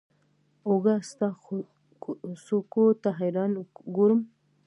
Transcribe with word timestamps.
اوزه 0.67 0.95
ستا 1.09 1.27
څوکو 2.43 2.83
ته 3.01 3.09
حیران 3.19 3.51
ګورم 3.95 4.21